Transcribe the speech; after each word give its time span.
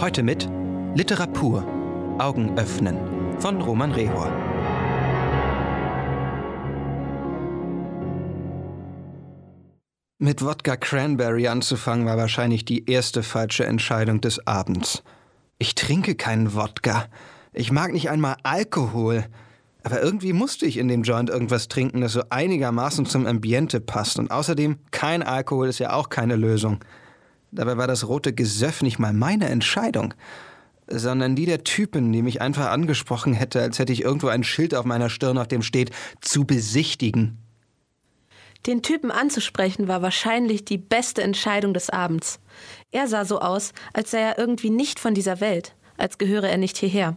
Heute 0.00 0.22
mit 0.22 0.48
Literatur. 0.94 1.62
Augen 2.18 2.56
öffnen 2.56 2.96
von 3.38 3.60
Roman 3.60 3.92
Rehor. 3.92 4.32
Mit 10.18 10.42
Wodka 10.42 10.76
Cranberry 10.76 11.48
anzufangen 11.48 12.06
war 12.06 12.16
wahrscheinlich 12.16 12.64
die 12.64 12.90
erste 12.90 13.22
falsche 13.22 13.66
Entscheidung 13.66 14.22
des 14.22 14.46
Abends. 14.46 15.02
Ich 15.58 15.74
trinke 15.74 16.14
keinen 16.14 16.54
Wodka. 16.54 17.04
Ich 17.52 17.70
mag 17.70 17.92
nicht 17.92 18.08
einmal 18.08 18.36
Alkohol. 18.42 19.26
Aber 19.82 20.00
irgendwie 20.00 20.32
musste 20.32 20.64
ich 20.64 20.78
in 20.78 20.88
dem 20.88 21.02
Joint 21.02 21.28
irgendwas 21.28 21.68
trinken, 21.68 22.00
das 22.00 22.14
so 22.14 22.22
einigermaßen 22.30 23.04
zum 23.04 23.26
Ambiente 23.26 23.82
passt. 23.82 24.18
Und 24.18 24.30
außerdem, 24.30 24.78
kein 24.92 25.22
Alkohol 25.22 25.68
ist 25.68 25.78
ja 25.78 25.92
auch 25.92 26.08
keine 26.08 26.36
Lösung. 26.36 26.80
Dabei 27.52 27.76
war 27.76 27.86
das 27.86 28.06
rote 28.06 28.32
Gesöff 28.32 28.82
nicht 28.82 28.98
mal 28.98 29.12
meine 29.12 29.48
Entscheidung, 29.48 30.14
sondern 30.86 31.36
die 31.36 31.46
der 31.46 31.64
Typen, 31.64 32.12
die 32.12 32.22
mich 32.22 32.40
einfach 32.40 32.70
angesprochen 32.70 33.32
hätte, 33.32 33.60
als 33.60 33.78
hätte 33.78 33.92
ich 33.92 34.02
irgendwo 34.02 34.28
ein 34.28 34.44
Schild 34.44 34.74
auf 34.74 34.84
meiner 34.84 35.10
Stirn, 35.10 35.38
auf 35.38 35.48
dem 35.48 35.62
steht, 35.62 35.90
zu 36.20 36.44
besichtigen. 36.44 37.38
Den 38.66 38.82
Typen 38.82 39.10
anzusprechen 39.10 39.88
war 39.88 40.02
wahrscheinlich 40.02 40.64
die 40.64 40.78
beste 40.78 41.22
Entscheidung 41.22 41.72
des 41.72 41.88
Abends. 41.88 42.40
Er 42.92 43.08
sah 43.08 43.24
so 43.24 43.40
aus, 43.40 43.72
als 43.94 44.10
sei 44.10 44.20
er 44.20 44.38
irgendwie 44.38 44.70
nicht 44.70 45.00
von 45.00 45.14
dieser 45.14 45.40
Welt, 45.40 45.74
als 45.96 46.18
gehöre 46.18 46.48
er 46.48 46.58
nicht 46.58 46.76
hierher. 46.76 47.16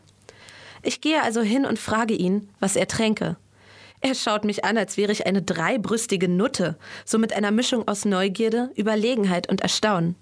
Ich 0.83 1.01
gehe 1.01 1.21
also 1.21 1.41
hin 1.41 1.65
und 1.65 1.79
frage 1.79 2.13
ihn, 2.13 2.49
was 2.59 2.75
er 2.75 2.87
tränke. 2.87 3.37
Er 4.05 4.15
schaut 4.15 4.43
mich 4.43 4.65
an, 4.65 4.77
als 4.77 4.97
wäre 4.97 5.13
ich 5.13 5.25
eine 5.25 5.41
dreibrüstige 5.41 6.27
Nutte, 6.27 6.77
so 7.05 7.17
mit 7.17 7.31
einer 7.31 7.51
Mischung 7.51 7.87
aus 7.87 8.03
Neugierde, 8.03 8.69
Überlegenheit 8.75 9.47
und 9.47 9.61
Erstaunen. 9.61 10.17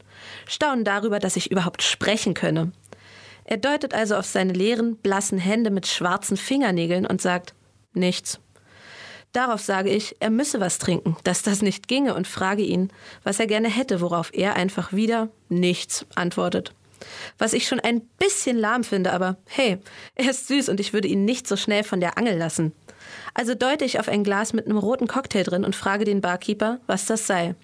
Staunen 0.48 0.86
darüber, 0.86 1.18
dass 1.18 1.36
ich 1.36 1.50
überhaupt 1.50 1.82
sprechen 1.82 2.36
könne. 2.36 2.74
Er 3.44 3.58
deutet 3.58 3.96
also 3.96 4.18
auf 4.18 4.28
seine 4.28 4.54
leeren, 4.54 4.98
blassen 4.98 5.40
Hände 5.40 5.72
mit 5.72 5.88
schwarzen 5.88 6.38
Fingernägeln 6.38 7.08
und 7.08 7.24
sagt 7.24 7.56
nichts. 7.94 8.40
Darauf 9.34 9.62
sage 9.62 9.90
ich, 9.90 10.16
er 10.20 10.30
müsse 10.30 10.60
was 10.60 10.78
trinken, 10.78 11.18
dass 11.24 11.42
das 11.42 11.64
nicht 11.64 11.88
ginge 11.88 12.14
und 12.14 12.28
frage 12.28 12.62
ihn, 12.62 12.94
was 13.24 13.40
er 13.40 13.48
gerne 13.48 13.68
hätte, 13.68 14.00
worauf 14.00 14.32
er 14.32 14.58
einfach 14.58 14.94
wieder 14.94 15.30
nichts 15.50 16.06
antwortet. 16.14 16.76
Was 17.38 17.54
ich 17.54 17.68
schon 17.68 17.80
ein 17.80 18.02
bisschen 18.20 18.58
lahm 18.58 18.84
finde, 18.84 19.14
aber 19.14 19.38
hey, 19.48 19.78
er 20.16 20.30
ist 20.30 20.48
süß 20.48 20.70
und 20.70 20.80
ich 20.80 20.94
würde 20.94 21.08
ihn 21.08 21.26
nicht 21.26 21.48
so 21.48 21.56
schnell 21.56 21.84
von 21.84 22.00
der 22.00 22.18
Angel 22.18 22.38
lassen. 22.38 22.74
Also 23.34 23.56
deute 23.56 23.86
ich 23.86 24.00
auf 24.00 24.10
ein 24.10 24.24
Glas 24.24 24.54
mit 24.54 24.66
einem 24.66 24.78
roten 24.78 25.08
Cocktail 25.08 25.44
drin 25.44 25.66
und 25.66 25.76
frage 25.76 26.06
den 26.06 26.22
Barkeeper, 26.22 26.80
was 26.88 27.06
das 27.06 27.28
sei. 27.28 27.56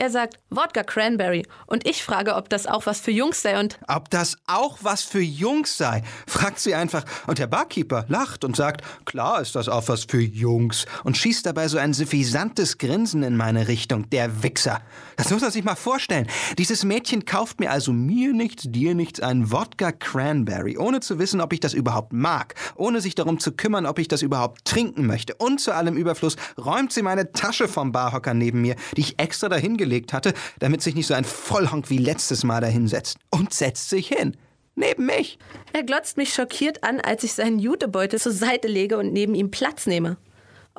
Er 0.00 0.10
sagt 0.10 0.38
Wodka 0.50 0.84
Cranberry. 0.84 1.44
Und 1.66 1.84
ich 1.84 2.04
frage, 2.04 2.36
ob 2.36 2.48
das 2.48 2.68
auch 2.68 2.86
was 2.86 3.00
für 3.00 3.10
Jungs 3.10 3.42
sei 3.42 3.58
und 3.58 3.80
ob 3.88 4.08
das 4.10 4.36
auch 4.46 4.78
was 4.82 5.02
für 5.02 5.20
Jungs 5.20 5.76
sei, 5.76 6.04
fragt 6.24 6.60
sie 6.60 6.76
einfach. 6.76 7.04
Und 7.26 7.40
der 7.40 7.48
Barkeeper 7.48 8.04
lacht 8.06 8.44
und 8.44 8.54
sagt, 8.54 8.82
klar 9.06 9.40
ist 9.40 9.56
das 9.56 9.68
auch 9.68 9.88
was 9.88 10.04
für 10.04 10.20
Jungs. 10.20 10.86
Und 11.02 11.16
schießt 11.16 11.44
dabei 11.44 11.66
so 11.66 11.78
ein 11.78 11.94
suffisantes 11.94 12.78
Grinsen 12.78 13.24
in 13.24 13.36
meine 13.36 13.66
Richtung, 13.66 14.08
der 14.10 14.44
Wichser. 14.44 14.82
Das 15.16 15.30
muss 15.30 15.40
man 15.40 15.50
sich 15.50 15.64
mal 15.64 15.74
vorstellen. 15.74 16.28
Dieses 16.58 16.84
Mädchen 16.84 17.24
kauft 17.24 17.58
mir 17.58 17.72
also 17.72 17.92
mir 17.92 18.32
nichts, 18.32 18.66
dir 18.68 18.94
nichts 18.94 19.18
einen 19.18 19.50
Wodka 19.50 19.90
Cranberry, 19.90 20.78
ohne 20.78 21.00
zu 21.00 21.18
wissen, 21.18 21.40
ob 21.40 21.52
ich 21.52 21.58
das 21.58 21.74
überhaupt 21.74 22.12
mag, 22.12 22.54
ohne 22.76 23.00
sich 23.00 23.16
darum 23.16 23.40
zu 23.40 23.50
kümmern, 23.50 23.84
ob 23.84 23.98
ich 23.98 24.06
das 24.06 24.22
überhaupt 24.22 24.64
trinken 24.64 25.06
möchte. 25.06 25.34
Und 25.34 25.60
zu 25.60 25.74
allem 25.74 25.96
Überfluss 25.96 26.36
räumt 26.56 26.92
sie 26.92 27.02
meine 27.02 27.32
Tasche 27.32 27.66
vom 27.66 27.90
Barhocker 27.90 28.32
neben 28.32 28.60
mir, 28.60 28.76
die 28.96 29.00
ich 29.00 29.18
extra 29.18 29.48
dahin 29.48 29.76
gelegt 29.76 29.87
hatte, 30.12 30.34
damit 30.58 30.82
sich 30.82 30.94
nicht 30.94 31.06
so 31.06 31.14
ein 31.14 31.24
Vollhonk 31.24 31.90
wie 31.90 31.98
letztes 31.98 32.44
Mal 32.44 32.60
dahinsetzt. 32.60 33.18
Und 33.30 33.52
setzt 33.52 33.90
sich 33.90 34.08
hin. 34.08 34.36
Neben 34.74 35.06
mich. 35.06 35.38
Er 35.72 35.82
glotzt 35.82 36.16
mich 36.16 36.32
schockiert 36.32 36.84
an, 36.84 37.00
als 37.00 37.24
ich 37.24 37.32
seinen 37.32 37.58
Jutebeutel 37.58 38.20
zur 38.20 38.32
Seite 38.32 38.68
lege 38.68 38.96
und 38.96 39.12
neben 39.12 39.34
ihm 39.34 39.50
Platz 39.50 39.86
nehme. 39.86 40.16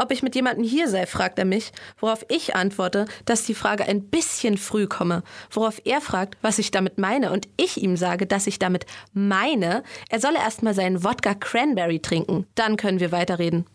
Ob 0.02 0.12
ich 0.12 0.24
mit 0.24 0.34
jemandem 0.34 0.64
hier 0.64 0.88
sei, 0.88 1.06
fragt 1.06 1.38
er 1.38 1.44
mich, 1.44 1.74
worauf 2.00 2.25
ich 2.30 2.56
antworte, 2.56 3.06
dass 3.25 3.44
die 3.44 3.53
Frage 3.53 3.84
ein 3.84 4.03
bisschen 4.03 4.58
früh 4.58 4.88
komme, 4.88 5.24
worauf 5.52 5.81
er 5.84 6.00
fragt, 6.00 6.38
was 6.41 6.58
ich 6.58 6.72
damit 6.72 6.97
meine 6.97 7.34
und 7.34 7.50
ich 7.58 7.84
ihm 7.84 7.97
sage, 7.97 8.26
dass 8.26 8.47
ich 8.47 8.59
damit 8.59 8.86
meine, 9.12 9.84
er 10.09 10.22
solle 10.22 10.38
erstmal 10.38 10.74
seinen 10.74 11.03
Wodka 11.03 11.34
Cranberry 11.34 12.00
trinken, 12.00 12.47
dann 12.56 12.78
können 12.78 13.02
wir 13.02 13.12
weiterreden. 13.12 13.66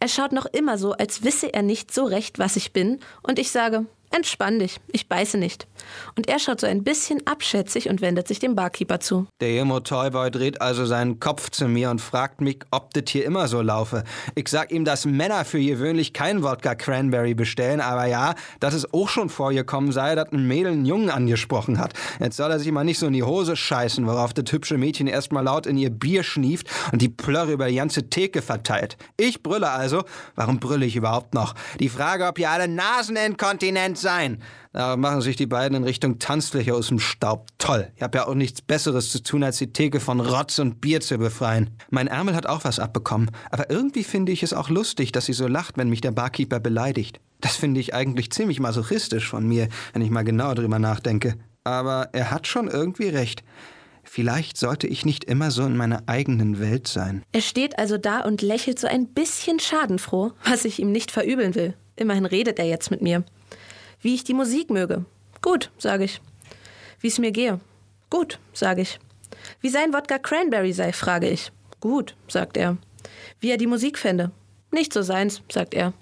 Er 0.00 0.08
schaut 0.08 0.32
noch 0.32 0.44
immer 0.44 0.76
so, 0.76 0.92
als 0.92 1.24
wisse 1.24 1.54
er 1.54 1.62
nicht 1.62 1.94
so 1.94 2.04
recht, 2.04 2.38
was 2.38 2.56
ich 2.56 2.74
bin, 2.74 3.00
und 3.22 3.38
ich 3.38 3.50
sage, 3.50 3.86
Entspann 4.14 4.60
dich, 4.60 4.80
ich 4.92 5.08
beiße 5.08 5.38
nicht. 5.38 5.66
Und 6.16 6.28
er 6.28 6.38
schaut 6.38 6.60
so 6.60 6.68
ein 6.68 6.84
bisschen 6.84 7.26
abschätzig 7.26 7.88
und 7.88 8.00
wendet 8.00 8.28
sich 8.28 8.38
dem 8.38 8.54
Barkeeper 8.54 9.00
zu. 9.00 9.26
Der 9.40 9.48
Emo 9.60 9.80
Toyboy 9.80 10.30
dreht 10.30 10.60
also 10.60 10.86
seinen 10.86 11.18
Kopf 11.18 11.50
zu 11.50 11.66
mir 11.66 11.90
und 11.90 12.00
fragt 12.00 12.40
mich, 12.40 12.60
ob 12.70 12.94
das 12.94 13.04
hier 13.08 13.24
immer 13.24 13.48
so 13.48 13.60
laufe. 13.60 14.04
Ich 14.36 14.46
sag 14.46 14.70
ihm, 14.70 14.84
dass 14.84 15.04
Männer 15.04 15.44
für 15.44 15.58
gewöhnlich 15.58 16.12
kein 16.12 16.44
Wodka 16.44 16.76
Cranberry 16.76 17.34
bestellen, 17.34 17.80
aber 17.80 18.06
ja, 18.06 18.36
dass 18.60 18.72
es 18.72 18.94
auch 18.94 19.08
schon 19.08 19.30
vorgekommen 19.30 19.90
sei, 19.90 20.14
dass 20.14 20.30
ein 20.30 20.46
Mädel 20.46 20.74
einen 20.74 20.86
Jungen 20.86 21.10
angesprochen 21.10 21.80
hat. 21.80 21.94
Jetzt 22.20 22.36
soll 22.36 22.52
er 22.52 22.60
sich 22.60 22.70
mal 22.70 22.84
nicht 22.84 23.00
so 23.00 23.08
in 23.08 23.14
die 23.14 23.24
Hose 23.24 23.56
scheißen, 23.56 24.06
worauf 24.06 24.32
das 24.32 24.52
hübsche 24.52 24.78
Mädchen 24.78 25.08
erstmal 25.08 25.42
laut 25.42 25.66
in 25.66 25.76
ihr 25.76 25.90
Bier 25.90 26.22
schnieft 26.22 26.68
und 26.92 27.02
die 27.02 27.08
Plörre 27.08 27.50
über 27.50 27.66
die 27.66 27.74
ganze 27.74 28.08
Theke 28.10 28.42
verteilt. 28.42 28.96
Ich 29.16 29.42
brülle 29.42 29.70
also, 29.70 30.04
warum 30.36 30.60
brülle 30.60 30.86
ich 30.86 30.94
überhaupt 30.94 31.34
noch? 31.34 31.54
Die 31.80 31.88
Frage, 31.88 32.28
ob 32.28 32.38
ihr 32.38 32.48
alle 32.48 32.68
Naseninkontinent 32.68 34.03
sein. 34.04 34.38
Da 34.72 34.96
machen 34.96 35.20
sich 35.20 35.34
die 35.34 35.46
beiden 35.46 35.76
in 35.76 35.82
Richtung 35.82 36.20
Tanzfläche 36.20 36.74
aus 36.74 36.86
dem 36.86 37.00
Staub. 37.00 37.48
Toll. 37.58 37.90
Ich 37.96 38.02
habe 38.02 38.18
ja 38.18 38.28
auch 38.28 38.34
nichts 38.34 38.62
Besseres 38.62 39.10
zu 39.10 39.20
tun, 39.20 39.42
als 39.42 39.58
die 39.58 39.72
Theke 39.72 39.98
von 39.98 40.20
Rotz 40.20 40.60
und 40.60 40.80
Bier 40.80 41.00
zu 41.00 41.18
befreien. 41.18 41.70
Mein 41.90 42.06
Ärmel 42.06 42.36
hat 42.36 42.46
auch 42.46 42.62
was 42.62 42.78
abbekommen. 42.78 43.32
Aber 43.50 43.70
irgendwie 43.70 44.04
finde 44.04 44.30
ich 44.30 44.44
es 44.44 44.52
auch 44.52 44.70
lustig, 44.70 45.10
dass 45.10 45.26
sie 45.26 45.32
so 45.32 45.48
lacht, 45.48 45.76
wenn 45.76 45.88
mich 45.88 46.00
der 46.00 46.12
Barkeeper 46.12 46.60
beleidigt. 46.60 47.18
Das 47.40 47.56
finde 47.56 47.80
ich 47.80 47.94
eigentlich 47.94 48.30
ziemlich 48.30 48.60
masochistisch 48.60 49.28
von 49.28 49.46
mir, 49.46 49.68
wenn 49.92 50.02
ich 50.02 50.10
mal 50.10 50.22
genauer 50.22 50.54
drüber 50.54 50.78
nachdenke. 50.78 51.34
Aber 51.64 52.10
er 52.12 52.30
hat 52.30 52.46
schon 52.46 52.68
irgendwie 52.68 53.08
recht. 53.08 53.42
Vielleicht 54.04 54.58
sollte 54.58 54.86
ich 54.86 55.04
nicht 55.04 55.24
immer 55.24 55.50
so 55.50 55.64
in 55.64 55.76
meiner 55.76 56.02
eigenen 56.06 56.60
Welt 56.60 56.86
sein. 56.86 57.22
Er 57.32 57.40
steht 57.40 57.78
also 57.78 57.98
da 57.98 58.20
und 58.20 58.42
lächelt 58.42 58.78
so 58.78 58.86
ein 58.86 59.08
bisschen 59.08 59.58
schadenfroh, 59.58 60.32
was 60.44 60.64
ich 60.64 60.78
ihm 60.78 60.92
nicht 60.92 61.10
verübeln 61.10 61.54
will. 61.54 61.74
Immerhin 61.96 62.26
redet 62.26 62.58
er 62.58 62.66
jetzt 62.66 62.90
mit 62.90 63.02
mir. 63.02 63.24
Wie 64.04 64.14
ich 64.14 64.22
die 64.22 64.34
Musik 64.34 64.68
möge. 64.68 65.06
Gut, 65.40 65.70
sage 65.78 66.04
ich. 66.04 66.20
Wie 67.00 67.08
es 67.08 67.18
mir 67.18 67.32
gehe. 67.32 67.58
Gut, 68.10 68.38
sage 68.52 68.82
ich. 68.82 69.00
Wie 69.62 69.70
sein 69.70 69.94
Wodka 69.94 70.18
Cranberry 70.18 70.74
sei, 70.74 70.92
frage 70.92 71.30
ich. 71.30 71.50
Gut, 71.80 72.14
sagt 72.28 72.58
er. 72.58 72.76
Wie 73.40 73.50
er 73.50 73.56
die 73.56 73.66
Musik 73.66 73.98
fände. 73.98 74.30
Nicht 74.70 74.92
so 74.92 75.00
seins, 75.00 75.40
sagt 75.50 75.72
er. 75.72 75.94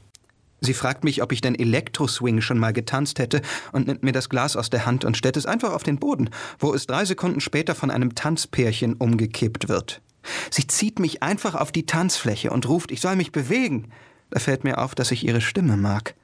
Sie 0.61 0.75
fragt 0.75 1.05
mich, 1.05 1.23
ob 1.23 1.31
ich 1.31 1.43
denn 1.43 1.55
Elektroswing 1.55 2.41
schon 2.41 2.59
mal 2.59 2.73
getanzt 2.73 3.21
hätte 3.21 3.41
und 3.71 3.87
nimmt 3.87 4.03
mir 4.03 4.13
das 4.13 4.29
Glas 4.29 4.57
aus 4.57 4.69
der 4.69 4.85
Hand 4.85 5.05
und 5.05 5.17
stellt 5.17 5.37
es 5.37 5.47
einfach 5.47 5.73
auf 5.73 5.85
den 5.85 6.01
Boden, 6.01 6.31
wo 6.59 6.75
es 6.75 6.89
drei 6.89 7.05
Sekunden 7.05 7.41
später 7.41 7.77
von 7.77 7.93
einem 7.93 8.17
Tanzpärchen 8.17 8.95
umgekippt 8.95 9.69
wird. 9.69 10.03
Sie 10.51 10.67
zieht 10.67 10.99
mich 10.99 11.23
einfach 11.23 11.55
auf 11.55 11.71
die 11.71 11.87
Tanzfläche 11.87 12.51
und 12.51 12.69
ruft, 12.69 12.91
ich 12.91 13.01
soll 13.01 13.15
mich 13.15 13.31
bewegen. 13.31 13.93
Da 14.31 14.41
fällt 14.41 14.65
mir 14.65 14.79
auf, 14.79 14.97
dass 14.97 15.13
ich 15.13 15.25
ihre 15.25 15.41
Stimme 15.41 15.77
mag. 15.77 16.17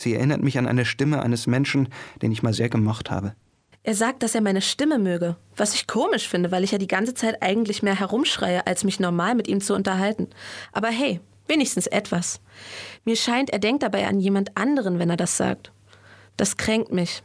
Sie 0.00 0.14
erinnert 0.14 0.42
mich 0.42 0.56
an 0.56 0.66
eine 0.66 0.86
Stimme 0.86 1.22
eines 1.22 1.46
Menschen, 1.46 1.88
den 2.22 2.32
ich 2.32 2.42
mal 2.42 2.54
sehr 2.54 2.70
gemocht 2.70 3.10
habe. 3.10 3.34
Er 3.82 3.94
sagt, 3.94 4.22
dass 4.22 4.34
er 4.34 4.40
meine 4.40 4.62
Stimme 4.62 4.98
möge, 4.98 5.36
was 5.56 5.74
ich 5.74 5.86
komisch 5.86 6.26
finde, 6.26 6.50
weil 6.50 6.64
ich 6.64 6.70
ja 6.70 6.78
die 6.78 6.86
ganze 6.86 7.12
Zeit 7.12 7.42
eigentlich 7.42 7.82
mehr 7.82 7.98
herumschreie, 7.98 8.66
als 8.66 8.84
mich 8.84 8.98
normal 8.98 9.34
mit 9.34 9.46
ihm 9.46 9.60
zu 9.60 9.74
unterhalten. 9.74 10.28
Aber 10.72 10.88
hey, 10.88 11.20
wenigstens 11.48 11.86
etwas. 11.86 12.40
Mir 13.04 13.16
scheint, 13.16 13.50
er 13.50 13.58
denkt 13.58 13.82
dabei 13.82 14.06
an 14.06 14.20
jemand 14.20 14.56
anderen, 14.56 14.98
wenn 14.98 15.10
er 15.10 15.16
das 15.18 15.36
sagt. 15.36 15.70
Das 16.38 16.56
kränkt 16.56 16.92
mich. 16.92 17.22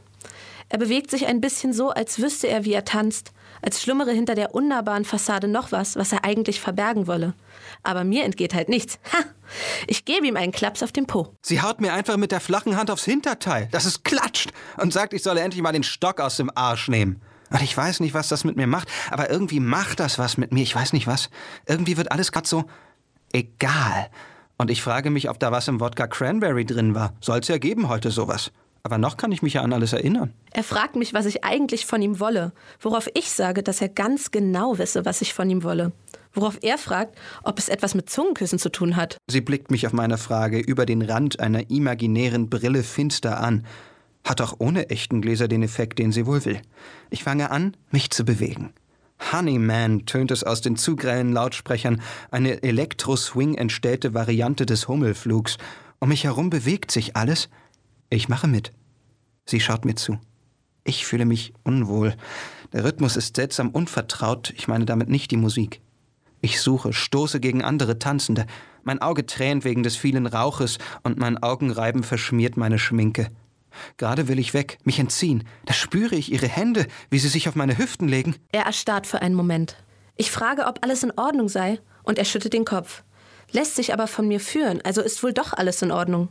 Er 0.70 0.80
bewegt 0.80 1.12
sich 1.12 1.28
ein 1.28 1.42
bisschen 1.42 1.74
so, 1.74 1.92
als 1.92 2.20
wüsste 2.20 2.48
er, 2.48 2.66
wie 2.66 2.74
er 2.74 2.86
tanzt, 2.86 3.32
als 3.62 3.82
schlummere 3.82 4.12
hinter 4.12 4.36
der 4.36 4.56
unnahbaren 4.56 5.06
Fassade 5.06 5.48
noch 5.48 5.72
was, 5.72 5.96
was 5.96 6.12
er 6.12 6.24
eigentlich 6.24 6.60
verbergen 6.60 7.08
wolle. 7.08 7.34
Aber 7.84 8.04
mir 8.04 8.24
entgeht 8.24 8.54
halt 8.54 8.70
nichts. 8.70 9.00
Ha! 9.14 9.24
Ich 9.88 10.06
gebe 10.06 10.26
ihm 10.26 10.38
einen 10.38 10.52
Klaps 10.52 10.82
auf 10.82 10.92
den 10.92 11.06
Po. 11.06 11.36
Sie 11.42 11.62
haut 11.62 11.80
mir 11.82 11.94
einfach 11.94 12.18
mit 12.18 12.32
der 12.32 12.40
flachen 12.40 12.78
Hand 12.78 12.90
aufs 12.90 13.06
Hinterteil, 13.06 13.68
dass 13.72 13.86
es 13.86 14.04
klatscht, 14.04 14.52
und 14.78 14.92
sagt, 14.92 15.14
ich 15.14 15.22
solle 15.22 15.42
endlich 15.42 15.62
mal 15.62 15.72
den 15.72 15.84
Stock 15.84 16.20
aus 16.20 16.38
dem 16.38 16.50
Arsch 16.56 16.88
nehmen. 16.88 17.22
Und 17.52 17.62
ich 17.62 17.78
weiß 17.78 18.00
nicht, 18.00 18.16
was 18.16 18.28
das 18.28 18.44
mit 18.44 18.58
mir 18.58 18.68
macht, 18.68 18.88
aber 19.12 19.30
irgendwie 19.30 19.60
macht 19.60 20.00
das 20.00 20.18
was 20.18 20.38
mit 20.38 20.52
mir. 20.52 20.64
Ich 20.64 20.76
weiß 20.76 20.94
nicht 20.94 21.06
was. 21.06 21.30
Irgendwie 21.68 21.96
wird 21.96 22.12
alles 22.12 22.32
gerade 22.32 22.48
so 22.48 22.66
egal. 23.34 24.10
Und 24.58 24.72
ich 24.72 24.82
frage 24.82 25.12
mich, 25.12 25.30
ob 25.30 25.40
da 25.40 25.52
was 25.52 25.68
im 25.68 25.80
Wodka 25.80 26.08
Cranberry 26.08 26.66
drin 26.66 26.96
war. 26.96 27.14
Soll's 27.22 27.48
ja 27.48 27.58
geben 27.60 27.88
heute 27.88 28.10
sowas. 28.10 28.52
Aber 28.86 29.00
noch 29.00 29.18
kann 29.18 29.32
ich 29.32 29.42
mich 29.42 29.56
ja 29.56 29.64
an 29.64 29.74
alles 29.74 29.94
erinnern. 29.94 30.32
Er 30.52 30.64
fragt 30.64 30.96
mich, 30.96 31.16
was 31.16 31.26
ich 31.26 31.44
eigentlich 31.44 31.88
von 31.88 32.04
ihm 32.04 32.20
wolle, 32.20 32.54
worauf 32.80 33.10
ich 33.16 33.32
sage, 33.32 33.64
dass 33.64 33.82
er 33.82 33.90
ganz 33.90 34.30
genau 34.30 34.78
wisse, 34.78 35.06
was 35.06 35.24
ich 35.24 35.34
von 35.34 35.50
ihm 35.50 35.64
wolle. 35.64 35.92
Worauf 36.34 36.60
er 36.62 36.78
fragt, 36.78 37.18
ob 37.42 37.58
es 37.58 37.68
etwas 37.68 37.96
mit 37.96 38.12
Zungenküssen 38.12 38.60
zu 38.60 38.70
tun 38.70 38.96
hat. 38.96 39.18
Sie 39.28 39.42
blickt 39.42 39.72
mich 39.72 39.88
auf 39.88 39.94
meine 39.94 40.20
Frage 40.20 40.60
über 40.60 40.86
den 40.86 41.02
Rand 41.02 41.40
einer 41.40 41.72
imaginären 41.72 42.48
Brille 42.48 42.84
finster 42.84 43.40
an. 43.40 43.66
Hat 44.24 44.40
auch 44.40 44.54
ohne 44.60 44.92
echten 44.92 45.20
Gläser 45.20 45.48
den 45.48 45.64
Effekt, 45.64 45.98
den 45.98 46.12
sie 46.12 46.28
wohl 46.28 46.46
will. 46.46 46.62
Ich 47.10 47.24
fange 47.24 47.50
an, 47.50 47.76
mich 47.90 48.12
zu 48.12 48.24
bewegen. 48.24 48.72
Honeyman 49.32 50.06
tönt 50.06 50.30
es 50.30 50.44
aus 50.44 50.62
den 50.62 50.76
zu 50.76 50.96
grellen 50.96 51.34
Lautsprechern, 51.34 52.04
eine 52.30 52.62
Elektro-Swing 52.62 53.56
entstellte 53.56 54.14
Variante 54.14 54.68
des 54.68 54.88
Hummelflugs. 54.88 55.58
Um 55.98 56.10
mich 56.10 56.26
herum 56.26 56.52
bewegt 56.52 56.92
sich 56.92 57.16
alles. 57.16 57.50
Ich 58.10 58.30
mache 58.30 58.48
mit. 58.48 58.72
Sie 59.46 59.60
schaut 59.60 59.86
mir 59.86 59.96
zu. 59.96 60.20
Ich 60.84 61.06
fühle 61.06 61.26
mich 61.26 61.54
unwohl. 61.64 62.16
Der 62.74 62.84
Rhythmus 62.84 63.16
ist 63.16 63.36
seltsam 63.36 63.70
unvertraut, 63.70 64.54
ich 64.56 64.68
meine 64.68 64.86
damit 64.86 65.10
nicht 65.10 65.32
die 65.32 65.38
Musik. 65.38 65.82
Ich 66.42 66.62
suche, 66.62 66.94
stoße 66.94 67.40
gegen 67.40 67.64
andere 67.64 67.98
Tanzende. 67.98 68.46
Mein 68.84 69.02
Auge 69.02 69.26
tränt 69.26 69.66
wegen 69.66 69.82
des 69.82 69.96
vielen 69.96 70.28
Rauches 70.28 70.78
und 71.02 71.18
mein 71.18 71.42
Augenreiben 71.42 72.04
verschmiert 72.04 72.56
meine 72.56 72.78
Schminke. 72.78 73.32
Gerade 73.98 74.28
will 74.28 74.38
ich 74.38 74.54
weg, 74.54 74.78
mich 74.84 75.00
entziehen. 75.00 75.44
Da 75.66 75.74
spüre 75.74 76.16
ich 76.16 76.32
ihre 76.32 76.48
Hände, 76.48 76.86
wie 77.10 77.20
sie 77.20 77.30
sich 77.30 77.50
auf 77.50 77.56
meine 77.56 77.78
Hüften 77.78 78.08
legen. 78.08 78.36
Er 78.52 78.66
erstarrt 78.66 79.08
für 79.08 79.22
einen 79.22 79.36
Moment. 79.36 79.76
Ich 80.16 80.32
frage, 80.32 80.68
ob 80.68 80.84
alles 80.84 81.04
in 81.04 81.12
Ordnung 81.18 81.50
sei, 81.50 81.80
und 82.04 82.20
er 82.20 82.26
schüttet 82.26 82.54
den 82.54 82.66
Kopf. 82.66 83.04
Lässt 83.52 83.76
sich 83.76 83.92
aber 83.92 84.08
von 84.08 84.28
mir 84.28 84.40
führen, 84.40 84.82
also 84.84 85.02
ist 85.02 85.24
wohl 85.24 85.34
doch 85.34 85.54
alles 85.54 85.82
in 85.82 85.92
Ordnung. 85.92 86.30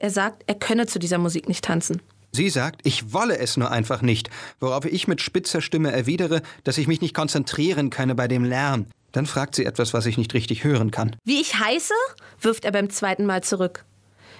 Er 0.00 0.10
sagt, 0.10 0.44
er 0.46 0.54
könne 0.54 0.86
zu 0.86 0.98
dieser 0.98 1.18
Musik 1.18 1.46
nicht 1.46 1.62
tanzen. 1.62 2.00
Sie 2.32 2.48
sagt, 2.48 2.80
ich 2.84 3.12
wolle 3.12 3.38
es 3.38 3.58
nur 3.58 3.70
einfach 3.70 4.00
nicht, 4.00 4.30
worauf 4.58 4.86
ich 4.86 5.06
mit 5.06 5.20
spitzer 5.20 5.60
Stimme 5.60 5.92
erwidere, 5.92 6.40
dass 6.64 6.78
ich 6.78 6.86
mich 6.86 7.02
nicht 7.02 7.14
konzentrieren 7.14 7.90
könne 7.90 8.14
bei 8.14 8.26
dem 8.26 8.44
Lärm. 8.44 8.86
Dann 9.12 9.26
fragt 9.26 9.54
sie 9.54 9.66
etwas, 9.66 9.92
was 9.92 10.06
ich 10.06 10.16
nicht 10.16 10.32
richtig 10.32 10.64
hören 10.64 10.90
kann. 10.90 11.16
Wie 11.24 11.40
ich 11.40 11.58
heiße? 11.58 11.92
wirft 12.40 12.64
er 12.64 12.72
beim 12.72 12.88
zweiten 12.88 13.26
Mal 13.26 13.42
zurück. 13.42 13.84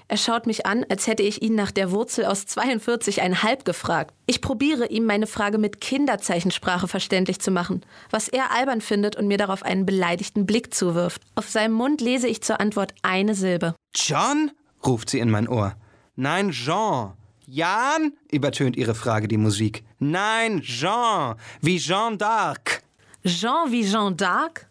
Er 0.09 0.17
schaut 0.17 0.47
mich 0.47 0.65
an, 0.67 0.85
als 0.89 1.07
hätte 1.07 1.23
ich 1.23 1.43
ihn 1.43 1.55
nach 1.55 1.71
der 1.71 1.93
Wurzel 1.93 2.25
aus 2.25 2.45
42,5 2.47 3.65
gefragt. 3.65 4.15
Ich 4.27 4.41
probiere 4.41 4.87
ihm 4.87 5.05
meine 5.05 5.27
Frage 5.27 5.59
mit 5.59 5.81
Kinderzeichensprache 5.81 6.89
verständlich 6.89 7.39
zu 7.41 7.51
machen, 7.51 7.83
was 8.11 8.29
er 8.29 8.51
albern 8.53 8.81
findet 8.81 9.15
und 9.15 9.29
mir 9.29 9.39
darauf 9.39 9.63
einen 9.63 9.85
beleidigten 9.85 10.47
Blick 10.47 10.73
zuwirft. 10.75 11.23
Auf 11.35 11.49
seinem 11.49 11.75
Mund 11.75 12.01
lese 12.01 12.29
ich 12.29 12.43
zur 12.43 12.61
Antwort 12.61 12.95
eine 13.03 13.35
Silbe. 13.35 13.75
John? 13.95 14.51
Ruft 14.87 15.11
sie 15.11 15.19
in 15.19 15.31
mein 15.31 15.49
Ohr. 15.49 15.75
Nein, 16.17 16.51
Jean. 16.51 17.15
Jan? 17.47 18.13
übertönt 18.31 18.77
ihre 18.77 18.95
Frage 18.95 19.27
die 19.27 19.37
Musik. 19.37 19.85
Nein, 19.99 20.61
Jean. 20.61 21.37
Wie 21.61 21.79
Jean 21.79 22.17
d'Arc. 22.17 22.83
Jean 23.25 23.71
wie 23.71 23.85
Jean 23.85 24.17
d'Arc? 24.17 24.67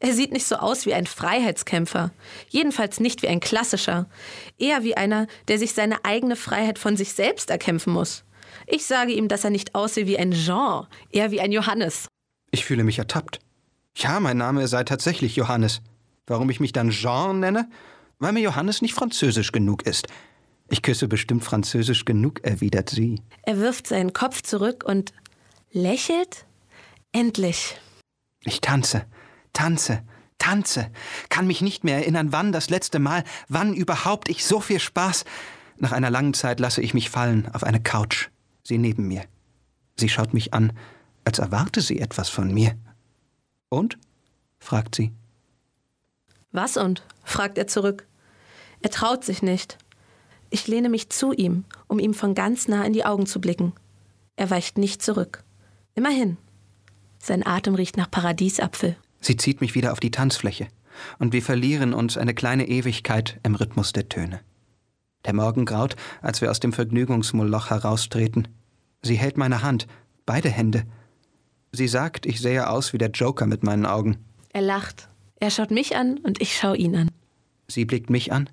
Er 0.00 0.14
sieht 0.14 0.32
nicht 0.32 0.46
so 0.46 0.56
aus 0.56 0.86
wie 0.86 0.94
ein 0.94 1.06
Freiheitskämpfer, 1.06 2.10
jedenfalls 2.48 3.00
nicht 3.00 3.22
wie 3.22 3.28
ein 3.28 3.40
klassischer, 3.40 4.08
eher 4.58 4.82
wie 4.82 4.96
einer, 4.96 5.26
der 5.48 5.58
sich 5.58 5.74
seine 5.74 6.04
eigene 6.04 6.36
Freiheit 6.36 6.78
von 6.78 6.96
sich 6.96 7.12
selbst 7.12 7.50
erkämpfen 7.50 7.92
muss. 7.92 8.24
Ich 8.66 8.86
sage 8.86 9.12
ihm, 9.12 9.28
dass 9.28 9.44
er 9.44 9.50
nicht 9.50 9.74
aussehe 9.74 10.06
wie 10.06 10.18
ein 10.18 10.32
Jean, 10.32 10.86
eher 11.10 11.30
wie 11.30 11.40
ein 11.40 11.52
Johannes. 11.52 12.08
Ich 12.50 12.64
fühle 12.64 12.84
mich 12.84 12.98
ertappt. 12.98 13.40
Ja, 13.96 14.20
mein 14.20 14.38
Name 14.38 14.66
sei 14.68 14.84
tatsächlich 14.84 15.36
Johannes. 15.36 15.82
Warum 16.26 16.50
ich 16.50 16.60
mich 16.60 16.72
dann 16.72 16.90
Jean 16.90 17.40
nenne? 17.40 17.68
Weil 18.20 18.32
mir 18.32 18.40
Johannes 18.40 18.80
nicht 18.80 18.94
französisch 18.94 19.50
genug 19.50 19.82
ist. 19.82 20.06
Ich 20.68 20.82
küsse 20.82 21.08
bestimmt 21.08 21.42
französisch 21.42 22.04
genug, 22.04 22.44
erwidert 22.44 22.90
sie. 22.90 23.20
Er 23.42 23.58
wirft 23.58 23.88
seinen 23.88 24.12
Kopf 24.12 24.42
zurück 24.42 24.84
und 24.86 25.12
lächelt. 25.72 26.46
Endlich. 27.12 27.76
Ich 28.44 28.60
tanze 28.60 29.04
tanze, 29.52 30.02
tanze, 30.38 30.90
kann 31.28 31.46
mich 31.46 31.60
nicht 31.60 31.84
mehr 31.84 31.96
erinnern, 31.96 32.32
wann 32.32 32.52
das 32.52 32.70
letzte 32.70 32.98
Mal, 32.98 33.24
wann 33.48 33.74
überhaupt 33.74 34.28
ich 34.28 34.44
so 34.44 34.60
viel 34.60 34.80
Spaß. 34.80 35.24
Nach 35.76 35.92
einer 35.92 36.10
langen 36.10 36.34
Zeit 36.34 36.60
lasse 36.60 36.82
ich 36.82 36.94
mich 36.94 37.10
fallen 37.10 37.48
auf 37.52 37.64
eine 37.64 37.80
Couch, 37.80 38.28
sie 38.62 38.78
neben 38.78 39.08
mir. 39.08 39.24
Sie 39.96 40.08
schaut 40.08 40.34
mich 40.34 40.54
an, 40.54 40.72
als 41.24 41.38
erwarte 41.38 41.80
sie 41.80 42.00
etwas 42.00 42.28
von 42.28 42.52
mir. 42.52 42.74
Und? 43.68 43.98
fragt 44.58 44.94
sie. 44.94 45.12
Was 46.52 46.76
und? 46.76 47.04
fragt 47.22 47.58
er 47.58 47.66
zurück. 47.66 48.06
Er 48.82 48.90
traut 48.90 49.24
sich 49.24 49.42
nicht. 49.42 49.78
Ich 50.50 50.66
lehne 50.66 50.88
mich 50.88 51.10
zu 51.10 51.32
ihm, 51.32 51.64
um 51.86 51.98
ihm 51.98 52.14
von 52.14 52.34
ganz 52.34 52.66
nah 52.66 52.84
in 52.84 52.92
die 52.92 53.04
Augen 53.04 53.26
zu 53.26 53.40
blicken. 53.40 53.72
Er 54.36 54.50
weicht 54.50 54.78
nicht 54.78 55.02
zurück. 55.02 55.44
Immerhin. 55.94 56.38
Sein 57.18 57.46
Atem 57.46 57.74
riecht 57.74 57.96
nach 57.96 58.10
Paradiesapfel. 58.10 58.96
Sie 59.20 59.36
zieht 59.36 59.60
mich 59.60 59.74
wieder 59.74 59.92
auf 59.92 60.00
die 60.00 60.10
Tanzfläche, 60.10 60.68
und 61.18 61.32
wir 61.32 61.42
verlieren 61.42 61.92
uns 61.92 62.16
eine 62.16 62.34
kleine 62.34 62.66
Ewigkeit 62.68 63.38
im 63.42 63.54
Rhythmus 63.54 63.92
der 63.92 64.08
Töne. 64.08 64.40
Der 65.26 65.34
Morgen 65.34 65.66
graut, 65.66 65.96
als 66.22 66.40
wir 66.40 66.50
aus 66.50 66.60
dem 66.60 66.72
Vergnügungsmoloch 66.72 67.68
heraustreten. 67.68 68.48
Sie 69.02 69.16
hält 69.16 69.36
meine 69.36 69.62
Hand, 69.62 69.86
beide 70.24 70.48
Hände. 70.48 70.84
Sie 71.72 71.88
sagt, 71.88 72.24
ich 72.24 72.40
sähe 72.40 72.70
aus 72.70 72.94
wie 72.94 72.98
der 72.98 73.10
Joker 73.10 73.46
mit 73.46 73.62
meinen 73.62 73.84
Augen. 73.84 74.16
Er 74.52 74.62
lacht. 74.62 75.08
Er 75.38 75.50
schaut 75.50 75.70
mich 75.70 75.94
an 75.96 76.18
und 76.18 76.40
ich 76.40 76.56
schaue 76.56 76.78
ihn 76.78 76.96
an. 76.96 77.10
Sie 77.68 77.84
blickt 77.84 78.08
mich 78.08 78.32
an 78.32 78.48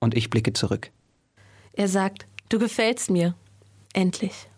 und 0.00 0.16
ich 0.16 0.30
blicke 0.30 0.52
zurück. 0.52 0.90
Er 1.72 1.88
sagt, 1.88 2.26
du 2.48 2.58
gefällst 2.58 3.10
mir. 3.10 3.34
Endlich. 3.92 4.48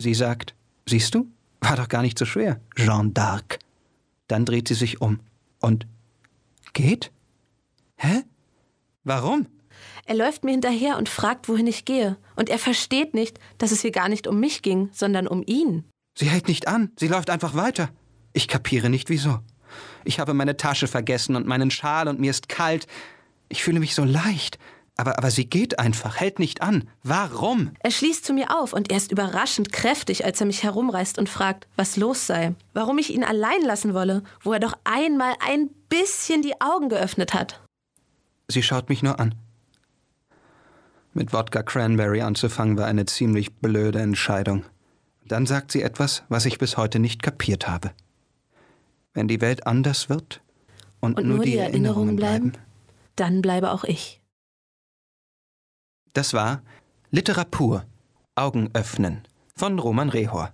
Sie 0.00 0.14
sagt, 0.14 0.54
siehst 0.86 1.14
du? 1.14 1.26
War 1.60 1.76
doch 1.76 1.88
gar 1.88 2.02
nicht 2.02 2.18
so 2.18 2.24
schwer, 2.24 2.60
Jeanne 2.76 3.10
d'Arc. 3.10 3.58
Dann 4.28 4.44
dreht 4.44 4.68
sie 4.68 4.74
sich 4.74 5.00
um 5.00 5.20
und 5.60 5.86
geht? 6.72 7.10
Hä? 7.96 8.22
Warum? 9.04 9.46
Er 10.06 10.14
läuft 10.14 10.44
mir 10.44 10.52
hinterher 10.52 10.96
und 10.96 11.08
fragt, 11.08 11.48
wohin 11.48 11.66
ich 11.66 11.84
gehe. 11.84 12.16
Und 12.36 12.48
er 12.48 12.58
versteht 12.58 13.14
nicht, 13.14 13.38
dass 13.58 13.72
es 13.72 13.82
hier 13.82 13.90
gar 13.90 14.08
nicht 14.08 14.26
um 14.26 14.40
mich 14.40 14.62
ging, 14.62 14.90
sondern 14.92 15.26
um 15.26 15.42
ihn. 15.46 15.84
Sie 16.16 16.28
hält 16.28 16.48
nicht 16.48 16.68
an, 16.68 16.92
sie 16.98 17.08
läuft 17.08 17.30
einfach 17.30 17.54
weiter. 17.54 17.90
Ich 18.32 18.48
kapiere 18.48 18.90
nicht 18.90 19.08
wieso. 19.08 19.40
Ich 20.04 20.18
habe 20.20 20.34
meine 20.34 20.56
Tasche 20.56 20.86
vergessen 20.86 21.36
und 21.36 21.46
meinen 21.46 21.70
Schal 21.70 22.08
und 22.08 22.20
mir 22.20 22.30
ist 22.30 22.48
kalt. 22.48 22.86
Ich 23.48 23.62
fühle 23.62 23.80
mich 23.80 23.94
so 23.94 24.04
leicht. 24.04 24.58
Aber, 25.00 25.16
aber 25.16 25.30
sie 25.30 25.48
geht 25.48 25.78
einfach, 25.78 26.16
hält 26.16 26.40
nicht 26.40 26.60
an. 26.60 26.88
Warum? 27.04 27.70
Er 27.78 27.92
schließt 27.92 28.24
zu 28.24 28.32
mir 28.32 28.58
auf 28.58 28.72
und 28.72 28.90
er 28.90 28.96
ist 28.96 29.12
überraschend 29.12 29.72
kräftig, 29.72 30.24
als 30.24 30.40
er 30.40 30.46
mich 30.46 30.64
herumreißt 30.64 31.18
und 31.18 31.28
fragt, 31.28 31.68
was 31.76 31.96
los 31.96 32.26
sei. 32.26 32.54
Warum 32.74 32.98
ich 32.98 33.14
ihn 33.14 33.22
allein 33.22 33.62
lassen 33.62 33.94
wolle, 33.94 34.24
wo 34.42 34.52
er 34.52 34.58
doch 34.58 34.74
einmal 34.82 35.34
ein 35.46 35.70
bisschen 35.88 36.42
die 36.42 36.60
Augen 36.60 36.88
geöffnet 36.88 37.32
hat. 37.32 37.62
Sie 38.48 38.62
schaut 38.62 38.88
mich 38.88 39.04
nur 39.04 39.20
an. 39.20 39.36
Mit 41.14 41.32
Wodka 41.32 41.62
Cranberry 41.62 42.20
anzufangen 42.22 42.76
war 42.76 42.86
eine 42.86 43.06
ziemlich 43.06 43.54
blöde 43.54 44.00
Entscheidung. 44.00 44.64
Dann 45.26 45.46
sagt 45.46 45.70
sie 45.70 45.82
etwas, 45.82 46.24
was 46.28 46.44
ich 46.44 46.58
bis 46.58 46.76
heute 46.76 46.98
nicht 46.98 47.22
kapiert 47.22 47.68
habe. 47.68 47.92
Wenn 49.14 49.28
die 49.28 49.40
Welt 49.40 49.66
anders 49.66 50.08
wird 50.08 50.40
und, 50.98 51.18
und 51.18 51.26
nur, 51.26 51.36
nur, 51.36 51.44
die, 51.44 51.52
die 51.52 51.56
Erinnerungen, 51.58 52.16
Erinnerungen 52.16 52.16
bleiben, 52.16 52.52
dann 53.20 53.42
bleibe 53.42 53.70
auch 53.72 53.84
ich. 53.84 54.22
Das 56.12 56.34
war 56.34 56.62
Literatur 57.10 57.84
Augen 58.34 58.70
öffnen 58.72 59.26
von 59.54 59.78
Roman 59.78 60.08
Rehor. 60.08 60.52